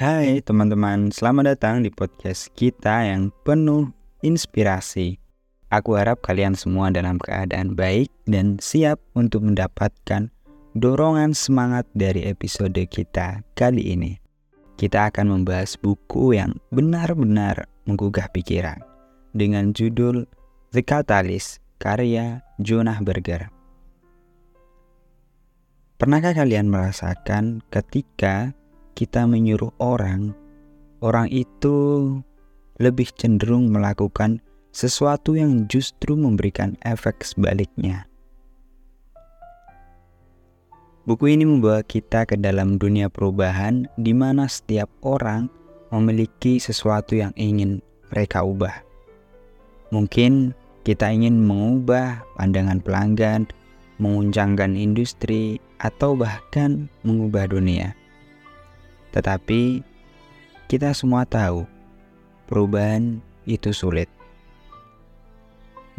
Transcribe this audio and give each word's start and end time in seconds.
Hai 0.00 0.40
teman-teman, 0.40 1.12
selamat 1.12 1.44
datang 1.52 1.84
di 1.84 1.92
podcast 1.92 2.48
kita 2.56 3.04
yang 3.04 3.28
penuh 3.44 3.92
inspirasi. 4.24 5.20
Aku 5.68 5.92
harap 5.92 6.24
kalian 6.24 6.56
semua 6.56 6.88
dalam 6.88 7.20
keadaan 7.20 7.76
baik 7.76 8.08
dan 8.24 8.56
siap 8.64 8.96
untuk 9.12 9.44
mendapatkan 9.44 10.32
dorongan 10.72 11.36
semangat 11.36 11.84
dari 11.92 12.24
episode 12.24 12.80
kita 12.88 13.44
kali 13.52 13.92
ini. 13.92 14.16
Kita 14.80 15.12
akan 15.12 15.36
membahas 15.36 15.76
buku 15.76 16.32
yang 16.32 16.56
benar-benar 16.72 17.68
menggugah 17.84 18.32
pikiran 18.32 18.80
dengan 19.36 19.76
judul 19.76 20.24
The 20.72 20.80
Catalyst 20.80 21.60
karya 21.76 22.40
Jonah 22.56 23.04
Berger. 23.04 23.52
Pernahkah 26.00 26.32
kalian 26.32 26.72
merasakan 26.72 27.60
ketika 27.68 28.56
kita 29.00 29.24
menyuruh 29.24 29.72
orang, 29.80 30.36
orang 31.00 31.24
itu 31.32 32.20
lebih 32.76 33.08
cenderung 33.16 33.72
melakukan 33.72 34.44
sesuatu 34.76 35.40
yang 35.40 35.64
justru 35.72 36.12
memberikan 36.20 36.76
efek 36.84 37.24
sebaliknya. 37.24 38.04
Buku 41.08 41.32
ini 41.32 41.48
membawa 41.48 41.80
kita 41.80 42.28
ke 42.28 42.36
dalam 42.36 42.76
dunia 42.76 43.08
perubahan 43.08 43.88
di 43.96 44.12
mana 44.12 44.44
setiap 44.52 44.92
orang 45.00 45.48
memiliki 45.88 46.60
sesuatu 46.60 47.16
yang 47.16 47.32
ingin 47.40 47.80
mereka 48.12 48.44
ubah. 48.44 48.84
Mungkin 49.96 50.52
kita 50.84 51.08
ingin 51.08 51.40
mengubah 51.40 52.20
pandangan 52.36 52.84
pelanggan, 52.84 53.48
menguncangkan 53.96 54.76
industri, 54.76 55.56
atau 55.80 56.12
bahkan 56.12 56.92
mengubah 57.00 57.48
dunia. 57.48 57.96
Tetapi 59.10 59.82
kita 60.70 60.94
semua 60.94 61.26
tahu 61.26 61.66
perubahan 62.46 63.18
itu 63.46 63.74
sulit. 63.74 64.06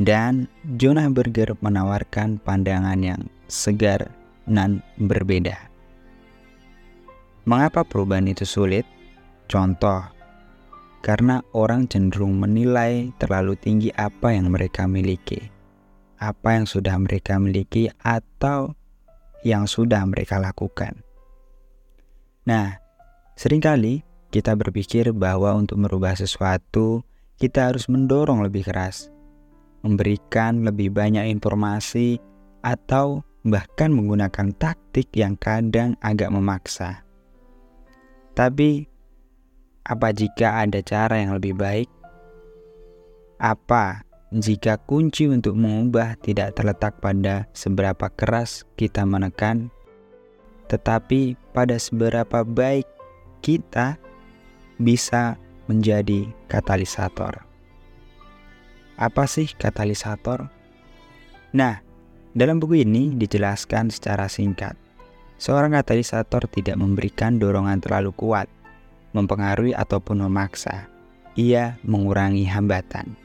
Dan 0.02 0.48
Jonah 0.80 1.12
Berger 1.12 1.53
menawarkan 1.59 2.42
pandangan 2.42 2.98
yang 3.03 3.22
segar 3.52 4.09
dan 4.48 4.81
berbeda. 4.98 5.70
Mengapa 7.45 7.86
perubahan 7.86 8.30
itu 8.30 8.48
sulit? 8.48 8.88
Contoh, 9.52 10.02
karena 11.02 11.42
orang 11.52 11.90
cenderung 11.90 12.38
menilai 12.38 13.09
terlalu 13.18 13.58
tinggi 13.58 13.90
apa 13.98 14.31
yang 14.31 14.53
mereka 14.53 14.86
miliki, 14.86 15.52
apa 16.22 16.56
yang 16.56 16.66
sudah 16.70 16.96
mereka 17.02 17.42
miliki, 17.42 17.90
atau 18.00 18.78
yang 19.42 19.66
sudah 19.66 20.06
mereka 20.06 20.38
lakukan. 20.38 21.02
Nah, 22.46 22.78
Seringkali 23.36 24.04
kita 24.32 24.56
berpikir 24.56 25.12
bahwa 25.12 25.52
untuk 25.60 25.84
merubah 25.84 26.16
sesuatu, 26.16 27.04
kita 27.36 27.68
harus 27.68 27.92
mendorong 27.92 28.48
lebih 28.48 28.64
keras, 28.64 29.12
memberikan 29.84 30.64
lebih 30.64 30.94
banyak 30.96 31.28
informasi, 31.28 32.22
atau 32.64 33.26
bahkan 33.44 33.90
menggunakan 33.92 34.54
taktik 34.56 35.09
yang 35.18 35.36
kadang 35.36 35.98
agak 36.00 36.30
memaksa. 36.30 37.04
Tapi, 38.38 38.88
apa 39.84 40.14
jika 40.14 40.64
ada 40.64 40.80
cara 40.80 41.20
yang 41.20 41.36
lebih 41.36 41.58
baik? 41.58 41.90
Apa 43.42 44.06
jika 44.32 44.80
kunci 44.80 45.28
untuk 45.28 45.58
mengubah 45.58 46.16
tidak 46.22 46.56
terletak 46.56 47.02
pada 47.04 47.50
seberapa 47.52 48.08
keras 48.14 48.64
kita 48.78 49.04
menekan, 49.04 49.74
tetapi 50.72 51.36
pada 51.52 51.76
seberapa 51.82 52.46
baik 52.46 52.88
kita 53.42 53.97
bisa 54.78 55.36
menjadi 55.66 56.30
katalisator. 56.45 57.42
Apa 59.02 59.25
sih 59.25 59.50
katalisator? 59.58 60.45
Nah, 61.58 61.81
dalam 62.31 62.62
buku 62.62 62.85
ini 62.85 63.18
dijelaskan 63.18 63.90
secara 63.90 64.29
singkat. 64.29 64.78
Seorang 65.41 65.74
katalisator 65.74 66.46
tidak 66.47 66.78
memberikan 66.78 67.41
dorongan 67.41 67.81
terlalu 67.81 68.13
kuat, 68.13 68.46
mempengaruhi 69.18 69.73
ataupun 69.73 70.22
memaksa. 70.22 70.85
Ia 71.34 71.81
mengurangi 71.81 72.46
hambatan. 72.46 73.18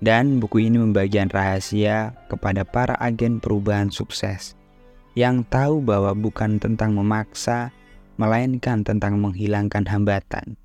Dan 0.00 0.40
buku 0.40 0.64
ini 0.70 0.80
membagikan 0.80 1.28
rahasia 1.28 2.16
kepada 2.30 2.64
para 2.64 2.96
agen 2.96 3.36
perubahan 3.36 3.92
sukses 3.92 4.56
yang 5.18 5.42
tahu 5.44 5.82
bahwa 5.82 6.14
bukan 6.16 6.56
tentang 6.56 6.94
memaksa 6.94 7.74
melainkan 8.20 8.84
tentang 8.84 9.16
menghilangkan 9.16 9.88
hambatan 9.88 10.60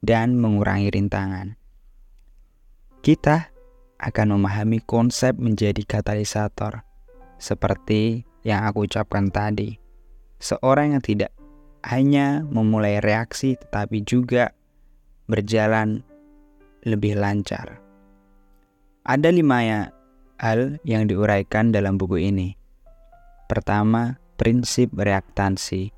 dan 0.00 0.40
mengurangi 0.40 0.88
rintangan. 0.88 1.60
Kita 3.04 3.52
akan 4.00 4.40
memahami 4.40 4.80
konsep 4.80 5.36
menjadi 5.36 5.84
katalisator, 5.84 6.88
seperti 7.36 8.24
yang 8.48 8.64
aku 8.64 8.88
ucapkan 8.88 9.28
tadi. 9.28 9.76
Seorang 10.40 10.96
yang 10.96 11.04
tidak 11.04 11.36
hanya 11.84 12.40
memulai 12.48 13.04
reaksi, 13.04 13.60
tetapi 13.60 14.00
juga 14.00 14.56
berjalan 15.28 16.00
lebih 16.80 17.20
lancar. 17.20 17.76
Ada 19.04 19.28
lima 19.28 19.60
hal 20.40 20.80
yang 20.82 21.04
diuraikan 21.04 21.76
dalam 21.76 22.00
buku 22.00 22.24
ini. 22.24 22.56
Pertama, 23.46 24.18
prinsip 24.34 24.90
reaktansi 24.98 25.95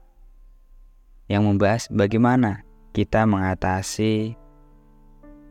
yang 1.28 1.44
membahas 1.44 1.86
bagaimana 1.92 2.64
kita 2.96 3.28
mengatasi 3.28 4.34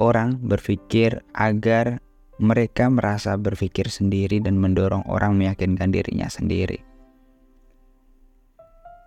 orang 0.01 0.37
berpikir 0.41 1.21
agar 1.33 2.01
mereka 2.37 2.89
merasa 2.89 3.33
berpikir 3.33 3.89
sendiri 3.89 4.37
dan 4.37 4.61
mendorong 4.61 5.05
orang 5.09 5.37
meyakinkan 5.37 5.89
dirinya 5.89 6.29
sendiri. 6.29 6.81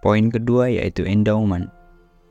Poin 0.03 0.33
kedua 0.33 0.73
yaitu 0.73 1.05
endowment. 1.07 1.71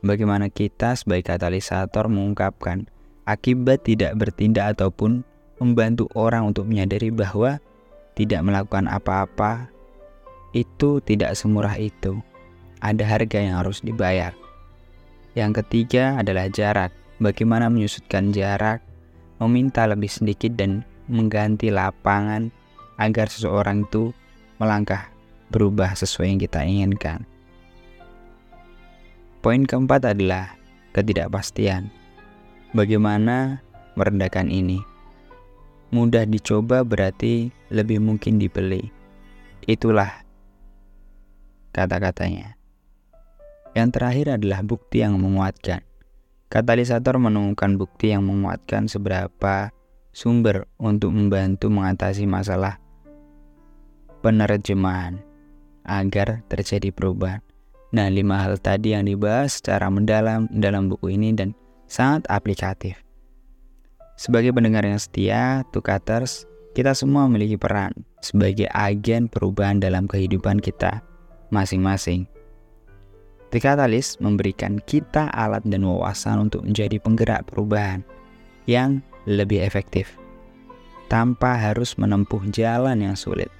Bagaimana 0.00 0.48
kita 0.48 0.96
sebagai 0.96 1.36
katalisator 1.36 2.08
mengungkapkan 2.08 2.88
akibat 3.28 3.84
tidak 3.84 4.16
bertindak 4.16 4.76
ataupun 4.76 5.22
membantu 5.60 6.08
orang 6.16 6.48
untuk 6.48 6.64
menyadari 6.64 7.12
bahwa 7.12 7.60
tidak 8.16 8.40
melakukan 8.42 8.88
apa-apa 8.88 9.68
itu 10.56 10.98
tidak 11.04 11.36
semurah 11.36 11.76
itu 11.76 12.18
ada 12.80 13.04
harga 13.04 13.38
yang 13.38 13.60
harus 13.60 13.84
dibayar. 13.84 14.32
Yang 15.36 15.62
ketiga 15.64 16.18
adalah 16.18 16.50
jarak. 16.50 16.92
Bagaimana 17.20 17.68
menyusutkan 17.68 18.32
jarak, 18.32 18.80
meminta 19.36 19.84
lebih 19.84 20.08
sedikit 20.08 20.56
dan 20.56 20.84
mengganti 21.04 21.68
lapangan 21.68 22.48
agar 22.96 23.28
seseorang 23.28 23.84
itu 23.84 24.12
melangkah 24.56 25.12
berubah 25.52 25.92
sesuai 25.92 26.32
yang 26.32 26.40
kita 26.40 26.60
inginkan. 26.64 27.28
Poin 29.40 29.64
keempat 29.64 30.16
adalah 30.16 30.56
ketidakpastian. 30.92 31.88
Bagaimana 32.76 33.64
merendahkan 33.96 34.52
ini? 34.52 34.84
Mudah 35.90 36.22
dicoba 36.28 36.86
berarti 36.86 37.50
lebih 37.72 37.98
mungkin 37.98 38.38
dibeli. 38.38 38.92
Itulah 39.64 40.22
kata-katanya. 41.74 42.59
Yang 43.74 43.88
terakhir 43.98 44.26
adalah 44.40 44.60
bukti 44.66 45.06
yang 45.06 45.14
menguatkan. 45.18 45.86
Katalisator 46.50 47.22
menemukan 47.22 47.78
bukti 47.78 48.10
yang 48.10 48.26
menguatkan 48.26 48.90
seberapa 48.90 49.70
sumber 50.10 50.66
untuk 50.82 51.14
membantu 51.14 51.70
mengatasi 51.70 52.26
masalah 52.26 52.82
penerjemahan 54.26 55.22
agar 55.86 56.42
terjadi 56.50 56.90
perubahan. 56.90 57.38
Nah, 57.94 58.06
lima 58.10 58.42
hal 58.42 58.58
tadi 58.58 58.94
yang 58.94 59.06
dibahas 59.06 59.58
secara 59.62 59.90
mendalam 59.90 60.50
dalam 60.50 60.90
buku 60.90 61.14
ini 61.14 61.34
dan 61.34 61.54
sangat 61.90 62.26
aplikatif. 62.30 62.98
Sebagai 64.14 64.50
pendengar 64.54 64.86
yang 64.86 64.98
setia, 64.98 65.62
Tukaters, 65.70 66.46
kita 66.74 66.94
semua 66.94 67.26
memiliki 67.26 67.58
peran 67.58 67.90
sebagai 68.22 68.70
agen 68.70 69.26
perubahan 69.26 69.82
dalam 69.82 70.06
kehidupan 70.06 70.62
kita 70.62 71.02
masing-masing. 71.50 72.30
The 73.50 73.58
memberikan 74.22 74.78
kita 74.86 75.26
alat 75.34 75.66
dan 75.66 75.82
wawasan 75.82 76.46
untuk 76.46 76.62
menjadi 76.62 77.02
penggerak 77.02 77.50
perubahan 77.50 78.06
yang 78.70 79.02
lebih 79.26 79.58
efektif 79.66 80.14
tanpa 81.10 81.58
harus 81.58 81.98
menempuh 81.98 82.46
jalan 82.54 83.02
yang 83.02 83.18
sulit. 83.18 83.50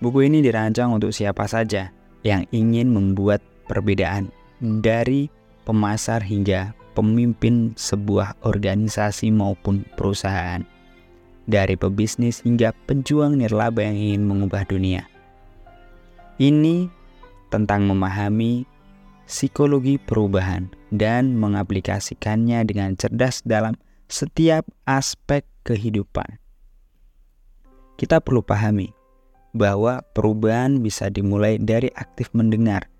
Buku 0.00 0.24
ini 0.24 0.40
dirancang 0.40 0.96
untuk 0.96 1.12
siapa 1.12 1.44
saja 1.44 1.92
yang 2.24 2.48
ingin 2.56 2.88
membuat 2.88 3.44
perbedaan 3.68 4.32
dari 4.60 5.28
pemasar 5.68 6.24
hingga 6.24 6.72
pemimpin 6.96 7.76
sebuah 7.76 8.40
organisasi 8.48 9.28
maupun 9.28 9.84
perusahaan, 9.92 10.64
dari 11.44 11.76
pebisnis 11.76 12.40
hingga 12.40 12.72
pejuang 12.88 13.36
nirlaba 13.36 13.84
yang 13.84 13.96
ingin 13.96 14.24
mengubah 14.24 14.64
dunia. 14.64 15.04
Ini 16.40 17.03
tentang 17.54 17.86
memahami 17.86 18.66
psikologi 19.30 20.02
perubahan 20.02 20.66
dan 20.90 21.38
mengaplikasikannya 21.38 22.66
dengan 22.66 22.98
cerdas 22.98 23.46
dalam 23.46 23.78
setiap 24.10 24.66
aspek 24.90 25.46
kehidupan. 25.62 26.42
Kita 27.94 28.18
perlu 28.18 28.42
pahami 28.42 28.90
bahwa 29.54 30.02
perubahan 30.18 30.82
bisa 30.82 31.06
dimulai 31.08 31.62
dari 31.62 31.86
aktif 31.94 32.34
mendengar 32.34 32.90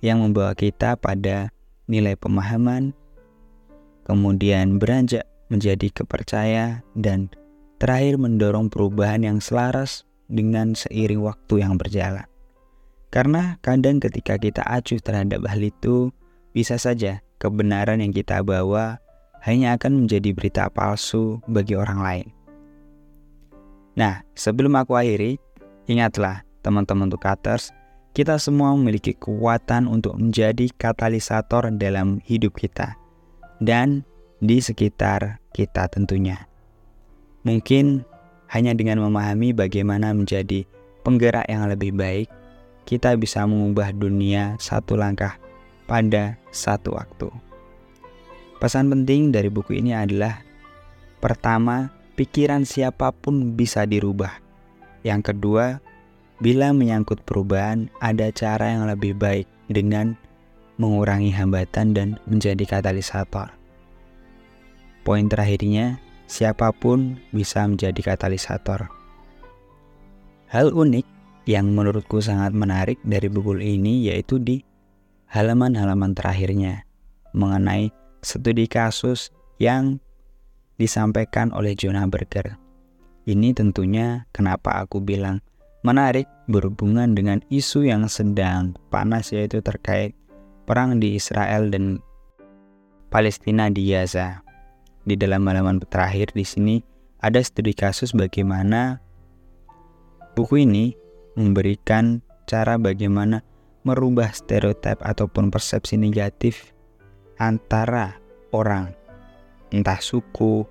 yang 0.00 0.22
membawa 0.22 0.54
kita 0.54 0.94
pada 0.94 1.50
nilai 1.90 2.14
pemahaman, 2.14 2.94
kemudian 4.06 4.78
beranjak 4.78 5.26
menjadi 5.50 5.90
kepercaya 5.90 6.86
dan 6.94 7.26
terakhir 7.82 8.22
mendorong 8.22 8.70
perubahan 8.70 9.26
yang 9.26 9.38
selaras 9.42 10.06
dengan 10.30 10.78
seiring 10.78 11.22
waktu 11.22 11.66
yang 11.66 11.74
berjalan. 11.74 12.26
Karena 13.16 13.56
kadang 13.64 13.96
ketika 13.96 14.36
kita 14.36 14.60
acuh 14.60 15.00
terhadap 15.00 15.40
hal 15.48 15.64
itu, 15.64 16.12
bisa 16.52 16.76
saja 16.76 17.24
kebenaran 17.40 18.04
yang 18.04 18.12
kita 18.12 18.44
bawa 18.44 19.00
hanya 19.40 19.72
akan 19.80 20.04
menjadi 20.04 20.36
berita 20.36 20.68
palsu 20.68 21.40
bagi 21.48 21.72
orang 21.80 22.04
lain. 22.04 22.28
Nah, 23.96 24.20
sebelum 24.36 24.76
aku 24.76 25.00
akhiri, 25.00 25.40
ingatlah 25.88 26.44
teman-teman 26.60 27.08
Tukaters, 27.08 27.72
kita 28.12 28.36
semua 28.36 28.76
memiliki 28.76 29.16
kekuatan 29.16 29.88
untuk 29.88 30.20
menjadi 30.20 30.68
katalisator 30.76 31.72
dalam 31.72 32.20
hidup 32.20 32.52
kita 32.52 33.00
dan 33.64 34.04
di 34.44 34.60
sekitar 34.60 35.40
kita 35.56 35.88
tentunya. 35.88 36.44
Mungkin 37.48 38.04
hanya 38.52 38.76
dengan 38.76 39.00
memahami 39.00 39.56
bagaimana 39.56 40.12
menjadi 40.12 40.68
penggerak 41.00 41.48
yang 41.48 41.64
lebih 41.64 41.96
baik, 41.96 42.28
kita 42.86 43.18
bisa 43.18 43.42
mengubah 43.44 43.90
dunia 43.90 44.54
satu 44.62 44.94
langkah 44.94 45.36
pada 45.90 46.38
satu 46.54 46.94
waktu. 46.94 47.28
Pesan 48.62 48.88
penting 48.88 49.34
dari 49.34 49.50
buku 49.50 49.76
ini 49.82 49.92
adalah 49.92 50.40
pertama, 51.20 51.92
pikiran 52.14 52.62
siapa 52.64 53.12
pun 53.12 53.58
bisa 53.58 53.84
dirubah. 53.84 54.38
Yang 55.02 55.34
kedua, 55.34 55.82
bila 56.38 56.70
menyangkut 56.70 57.26
perubahan, 57.26 57.90
ada 57.98 58.30
cara 58.30 58.72
yang 58.72 58.88
lebih 58.88 59.18
baik 59.18 59.50
dengan 59.66 60.14
mengurangi 60.78 61.34
hambatan 61.34 61.92
dan 61.92 62.08
menjadi 62.24 62.64
katalisator. 62.78 63.50
Poin 65.02 65.26
terakhirnya, 65.26 65.98
siapa 66.30 66.70
pun 66.70 67.18
bisa 67.30 67.66
menjadi 67.66 68.14
katalisator. 68.14 68.90
Hal 70.50 70.70
unik 70.70 71.15
yang 71.46 71.70
menurutku 71.70 72.18
sangat 72.18 72.50
menarik 72.52 72.98
dari 73.06 73.30
buku 73.30 73.62
ini 73.62 74.10
yaitu 74.10 74.42
di 74.42 74.66
halaman-halaman 75.30 76.12
terakhirnya 76.12 76.82
mengenai 77.30 77.94
studi 78.20 78.66
kasus 78.66 79.30
yang 79.62 80.02
disampaikan 80.76 81.54
oleh 81.54 81.78
Jonah 81.78 82.04
Berger. 82.10 82.58
Ini 83.26 83.54
tentunya 83.54 84.26
kenapa 84.34 84.82
aku 84.82 84.98
bilang 85.02 85.42
menarik 85.86 86.26
berhubungan 86.50 87.14
dengan 87.14 87.38
isu 87.46 87.86
yang 87.86 88.10
sedang 88.10 88.74
panas 88.90 89.30
yaitu 89.30 89.62
terkait 89.62 90.18
perang 90.66 90.98
di 90.98 91.14
Israel 91.14 91.70
dan 91.70 92.02
Palestina 93.06 93.70
di 93.70 93.94
Gaza. 93.94 94.42
Di 95.06 95.14
dalam 95.14 95.46
halaman 95.46 95.78
terakhir 95.86 96.34
di 96.34 96.42
sini 96.42 96.82
ada 97.22 97.38
studi 97.38 97.70
kasus 97.70 98.10
bagaimana 98.10 98.98
buku 100.34 100.66
ini 100.66 101.05
memberikan 101.36 102.24
cara 102.48 102.80
bagaimana 102.80 103.44
merubah 103.86 104.34
stereotip 104.34 104.98
ataupun 105.04 105.52
persepsi 105.52 105.94
negatif 105.94 106.74
antara 107.38 108.18
orang, 108.50 108.90
entah 109.70 110.00
suku, 110.00 110.66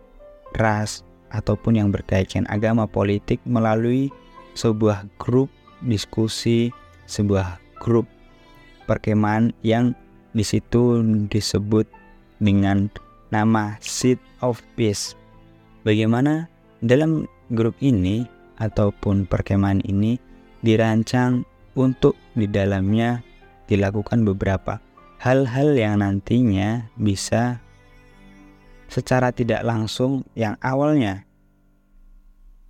ras, 0.57 1.05
ataupun 1.31 1.79
yang 1.79 1.89
berkaitan 1.93 2.43
agama 2.51 2.89
politik 2.89 3.39
melalui 3.45 4.11
sebuah 4.57 5.05
grup 5.21 5.47
diskusi, 5.85 6.73
sebuah 7.05 7.61
grup 7.79 8.09
perkemahan 8.89 9.53
yang 9.61 9.93
di 10.35 10.43
situ 10.43 10.99
disebut 11.31 11.87
dengan 12.43 12.91
nama 13.31 13.79
Seed 13.79 14.19
of 14.43 14.59
Peace. 14.75 15.15
Bagaimana 15.87 16.51
dalam 16.83 17.29
grup 17.53 17.75
ini 17.79 18.25
ataupun 18.59 19.27
perkemahan 19.27 19.83
ini 19.85 20.17
dirancang 20.65 21.45
untuk 21.77 22.17
di 22.33 22.49
dalamnya 22.49 23.21
dilakukan 23.69 24.25
beberapa 24.25 24.81
hal-hal 25.21 25.77
yang 25.77 26.01
nantinya 26.01 26.89
bisa 26.97 27.61
secara 28.89 29.29
tidak 29.29 29.61
langsung 29.61 30.25
yang 30.33 30.57
awalnya 30.65 31.25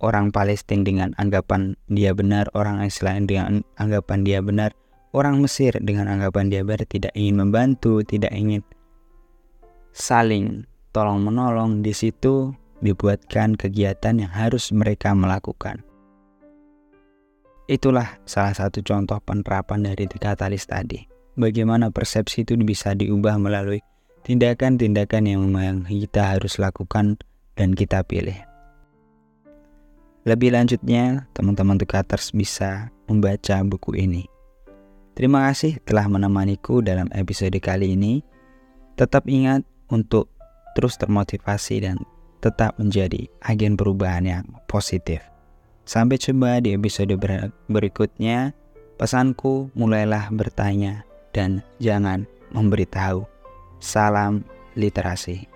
orang 0.00 0.28
Palestina 0.28 0.84
dengan 0.84 1.10
anggapan 1.16 1.76
dia 1.88 2.12
benar, 2.12 2.52
orang 2.52 2.84
Israel 2.84 3.24
dengan 3.24 3.64
anggapan 3.80 4.24
dia 4.24 4.44
benar, 4.44 4.76
orang 5.16 5.40
Mesir 5.40 5.72
dengan 5.80 6.12
anggapan 6.12 6.52
dia 6.52 6.62
benar 6.64 6.84
tidak 6.84 7.12
ingin 7.16 7.40
membantu, 7.40 8.04
tidak 8.04 8.32
ingin 8.36 8.60
saling 9.96 10.68
tolong 10.92 11.24
menolong 11.24 11.80
di 11.80 11.96
situ 11.96 12.52
dibuatkan 12.84 13.56
kegiatan 13.56 14.20
yang 14.20 14.32
harus 14.32 14.68
mereka 14.72 15.16
melakukan. 15.16 15.80
Itulah 17.66 18.22
salah 18.22 18.54
satu 18.54 18.78
contoh 18.86 19.18
penerapan 19.18 19.90
dari 19.90 20.06
katalis 20.06 20.70
tadi 20.70 21.16
bagaimana 21.34 21.92
persepsi 21.92 22.42
itu 22.42 22.56
bisa 22.58 22.96
diubah 22.96 23.36
melalui 23.42 23.84
tindakan-tindakan 24.22 25.22
yang 25.28 25.42
memang 25.46 25.86
kita 25.86 26.34
harus 26.34 26.58
lakukan 26.58 27.20
dan 27.54 27.76
kita 27.76 28.02
pilih. 28.02 28.36
Lebih 30.26 30.58
lanjutnya, 30.58 31.30
teman-teman 31.30 31.78
Tukaters 31.78 32.34
bisa 32.34 32.90
membaca 33.06 33.62
buku 33.62 33.94
ini. 33.94 34.26
Terima 35.14 35.46
kasih 35.46 35.78
telah 35.86 36.10
menemaniku 36.10 36.82
dalam 36.82 37.06
episode 37.14 37.54
kali 37.62 37.94
ini. 37.94 38.26
Tetap 38.98 39.30
ingat 39.30 39.62
untuk 39.86 40.26
terus 40.74 40.98
termotivasi 40.98 41.86
dan 41.86 42.02
tetap 42.42 42.74
menjadi 42.82 43.30
agen 43.46 43.78
perubahan 43.78 44.26
yang 44.26 44.44
positif. 44.66 45.22
Sampai 45.86 46.18
jumpa 46.18 46.58
di 46.58 46.74
episode 46.74 47.14
berikutnya. 47.70 48.50
Pesanku, 48.98 49.70
mulailah 49.78 50.34
bertanya 50.34 51.06
dan 51.30 51.62
jangan 51.78 52.26
memberitahu. 52.50 53.22
Salam 53.78 54.42
literasi. 54.74 55.55